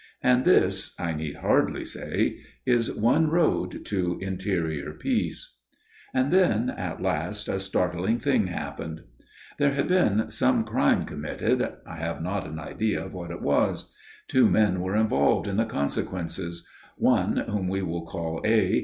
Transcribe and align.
And 0.23 0.45
this, 0.45 0.95
I 0.97 1.13
need 1.13 1.35
hardly 1.35 1.85
say, 1.85 2.39
is 2.65 2.91
one 2.91 3.29
road 3.29 3.85
to 3.85 4.17
interior 4.19 4.93
peace. 4.93 5.57
"And 6.11 6.31
then 6.33 6.71
at 6.71 7.03
last 7.03 7.47
a 7.47 7.59
startling 7.59 8.17
thing 8.17 8.47
happened. 8.47 9.03
"There 9.59 9.73
had 9.75 9.87
been 9.87 10.31
some 10.31 10.63
crime 10.63 11.03
committed: 11.03 11.61
I 11.85 11.97
have 11.97 12.19
not 12.19 12.47
an 12.47 12.57
idea 12.57 13.09
what 13.09 13.29
it 13.29 13.43
was. 13.43 13.93
Two 14.27 14.49
men 14.49 14.79
were 14.79 14.95
involved 14.95 15.47
in 15.47 15.57
the 15.57 15.65
consequences. 15.65 16.65
One, 16.97 17.37
whom 17.37 17.67
we 17.67 17.83
will 17.83 18.03
call 18.03 18.41
A. 18.43 18.79